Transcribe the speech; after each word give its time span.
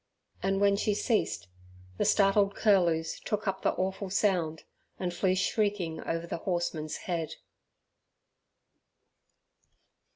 And 0.41 0.59
when 0.59 0.77
she 0.77 0.95
ceased, 0.95 1.45
the 1.99 2.05
startled 2.05 2.55
curlews 2.55 3.19
took 3.19 3.47
up 3.47 3.61
the 3.61 3.73
awful 3.73 4.09
sound, 4.09 4.63
and 4.97 5.13
flew 5.13 5.35
shrieking 5.35 5.99
over 6.01 6.25
the 6.25 6.37
horseman's 6.37 6.97
head. 7.05 7.35